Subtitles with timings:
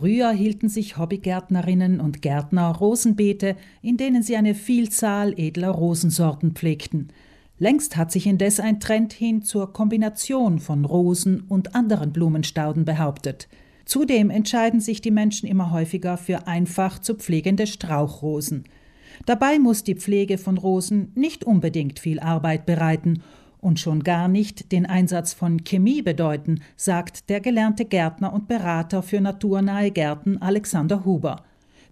[0.00, 7.08] Früher hielten sich Hobbygärtnerinnen und Gärtner Rosenbeete, in denen sie eine Vielzahl edler Rosensorten pflegten.
[7.58, 13.46] Längst hat sich indes ein Trend hin zur Kombination von Rosen und anderen Blumenstauden behauptet.
[13.84, 18.64] Zudem entscheiden sich die Menschen immer häufiger für einfach zu pflegende Strauchrosen.
[19.26, 23.22] Dabei muss die Pflege von Rosen nicht unbedingt viel Arbeit bereiten
[23.60, 29.02] und schon gar nicht den Einsatz von Chemie bedeuten, sagt der gelernte Gärtner und Berater
[29.02, 31.44] für naturnahe Gärten Alexander Huber.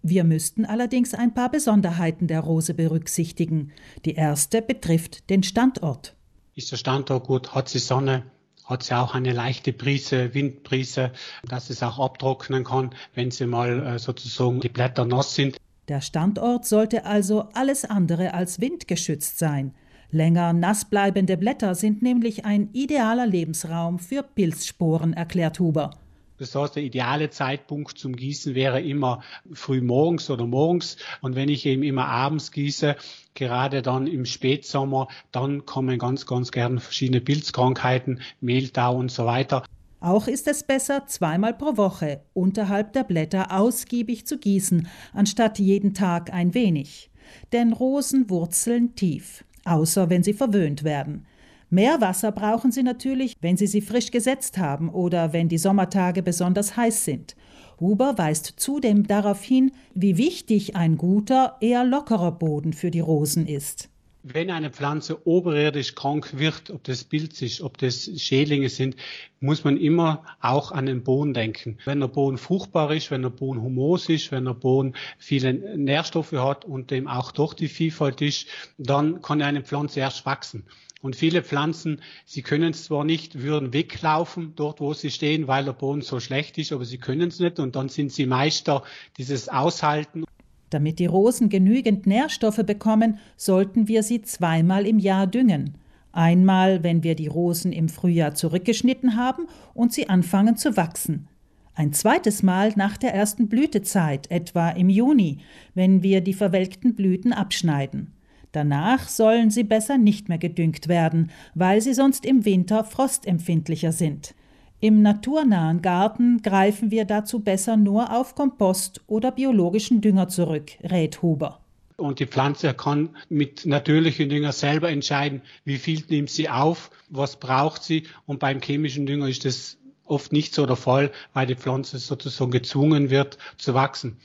[0.03, 3.73] Wir müssten allerdings ein paar Besonderheiten der Rose berücksichtigen.
[4.05, 6.15] Die erste betrifft den Standort.
[6.55, 7.55] Ist der Standort gut?
[7.55, 8.25] Hat sie Sonne?
[8.65, 11.13] Hat sie auch eine leichte Brise, Windbrise,
[11.49, 15.57] dass es auch abtrocknen kann, wenn sie mal äh, sozusagen die Blätter nass sind?
[15.89, 19.75] Der Standort sollte also alles andere als windgeschützt sein.
[20.11, 25.91] Länger nass bleibende Blätter sind nämlich ein idealer Lebensraum für Pilzsporen, erklärt Huber.
[26.39, 29.23] Das heißt, der ideale Zeitpunkt zum Gießen wäre immer
[29.53, 30.97] früh morgens oder morgens.
[31.21, 32.97] Und wenn ich eben immer abends gieße,
[33.35, 39.65] gerade dann im Spätsommer, dann kommen ganz, ganz gern verschiedene Pilzkrankheiten, Mehltau und so weiter.
[40.01, 45.93] Auch ist es besser, zweimal pro Woche unterhalb der Blätter ausgiebig zu gießen, anstatt jeden
[45.93, 47.11] Tag ein wenig.
[47.53, 51.27] Denn Rosen wurzeln tief außer wenn sie verwöhnt werden.
[51.71, 56.23] Mehr Wasser brauchen sie natürlich, wenn sie sie frisch gesetzt haben oder wenn die Sommertage
[56.23, 57.37] besonders heiß sind.
[57.79, 63.47] Huber weist zudem darauf hin, wie wichtig ein guter, eher lockerer Boden für die Rosen
[63.47, 63.91] ist
[64.35, 68.97] wenn eine Pflanze oberirdisch krank wird, ob das Pilz ist, ob das Schädlinge sind,
[69.41, 71.79] muss man immer auch an den Boden denken.
[71.85, 76.33] Wenn der Boden fruchtbar ist, wenn der Boden humos ist, wenn der Boden viele Nährstoffe
[76.33, 80.65] hat und dem auch durch die Vielfalt ist, dann kann eine Pflanze erst wachsen.
[81.01, 85.65] Und viele Pflanzen, sie können es zwar nicht, würden weglaufen dort, wo sie stehen, weil
[85.65, 88.83] der Boden so schlecht ist, aber sie können es nicht und dann sind sie Meister
[89.17, 90.25] dieses Aushalten.
[90.71, 95.75] Damit die Rosen genügend Nährstoffe bekommen, sollten wir sie zweimal im Jahr düngen.
[96.13, 101.29] Einmal, wenn wir die Rosen im Frühjahr zurückgeschnitten haben und sie anfangen zu wachsen.
[101.75, 105.39] Ein zweites Mal nach der ersten Blütezeit, etwa im Juni,
[105.75, 108.13] wenn wir die verwelkten Blüten abschneiden.
[108.53, 114.35] Danach sollen sie besser nicht mehr gedüngt werden, weil sie sonst im Winter frostempfindlicher sind.
[114.81, 121.21] Im naturnahen Garten greifen wir dazu besser nur auf Kompost oder biologischen Dünger zurück, rät
[121.21, 121.59] Huber.
[121.97, 127.35] Und die Pflanze kann mit natürlichen Dünger selber entscheiden, wie viel nimmt sie auf, was
[127.41, 128.05] braucht sie.
[128.27, 132.53] Und beim chemischen Dünger ist das oft nicht so der Fall, weil die Pflanze sozusagen
[132.53, 134.17] gezwungen wird zu wachsen.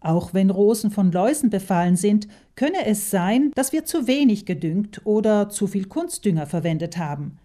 [0.00, 5.00] Auch wenn Rosen von Läusen befallen sind, könne es sein, dass wir zu wenig gedüngt
[5.02, 7.38] oder zu viel Kunstdünger verwendet haben.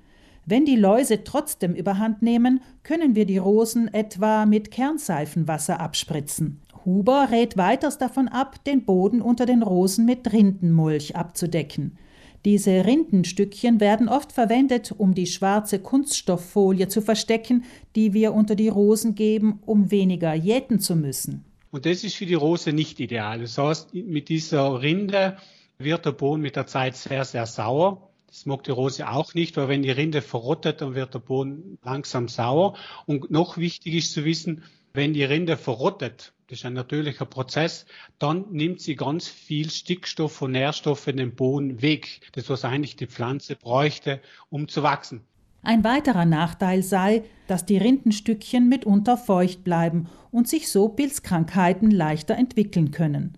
[0.51, 6.59] Wenn die Läuse trotzdem überhand nehmen, können wir die Rosen etwa mit Kernseifenwasser abspritzen.
[6.83, 11.97] Huber rät weiters davon ab, den Boden unter den Rosen mit Rindenmulch abzudecken.
[12.43, 17.63] Diese Rindenstückchen werden oft verwendet, um die schwarze Kunststofffolie zu verstecken,
[17.95, 21.45] die wir unter die Rosen geben, um weniger jäten zu müssen.
[21.71, 23.39] Und das ist für die Rose nicht ideal.
[23.39, 25.37] Das heißt, mit dieser Rinde
[25.77, 28.10] wird der Boden mit der Zeit sehr, sehr sauer.
[28.31, 31.77] Das mag die Rose auch nicht, weil wenn die Rinde verrottet, dann wird der Boden
[31.83, 32.77] langsam sauer.
[33.05, 37.85] Und noch wichtig ist zu wissen, wenn die Rinde verrottet, das ist ein natürlicher Prozess,
[38.19, 42.21] dann nimmt sie ganz viel Stickstoff und Nährstoffe in den Boden weg.
[42.31, 45.25] Das, was eigentlich die Pflanze bräuchte, um zu wachsen.
[45.61, 52.35] Ein weiterer Nachteil sei, dass die Rindenstückchen mitunter feucht bleiben und sich so Pilzkrankheiten leichter
[52.35, 53.37] entwickeln können.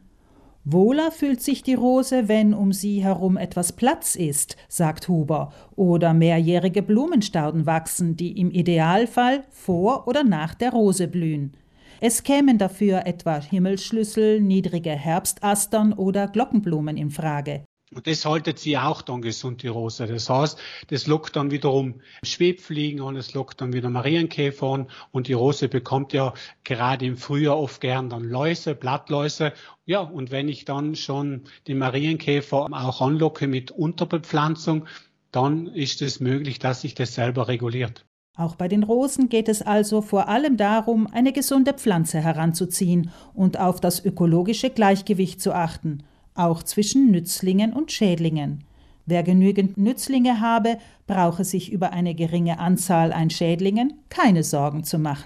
[0.66, 6.13] Wohler fühlt sich die Rose, wenn um sie herum etwas Platz ist, sagt Huber, oder
[6.13, 11.51] mehrjährige Blumenstauden wachsen, die im Idealfall vor oder nach der Rose blühen.
[12.00, 17.66] Es kämen dafür etwa Himmelsschlüssel, niedrige Herbstastern oder Glockenblumen in Frage.
[17.93, 20.07] Und das haltet sie auch dann gesund, die Rose.
[20.07, 25.27] Das heißt, das lockt dann wiederum Schwebfliegen an, es lockt dann wieder Marienkäfer an und
[25.27, 26.33] die Rose bekommt ja
[26.63, 29.53] gerade im Frühjahr oft gern dann Läuse, Blattläuse.
[29.85, 34.85] Ja, und wenn ich dann schon die Marienkäfer auch anlocke mit Unterbepflanzung,
[35.31, 38.06] dann ist es möglich, dass sich das selber reguliert.
[38.35, 43.59] Auch bei den Rosen geht es also vor allem darum, eine gesunde Pflanze heranzuziehen und
[43.59, 46.03] auf das ökologische Gleichgewicht zu achten
[46.35, 48.63] auch zwischen Nützlingen und Schädlingen.
[49.06, 50.77] Wer genügend Nützlinge habe,
[51.07, 55.21] brauche sich über eine geringe Anzahl an Schädlingen keine Sorgen zu machen.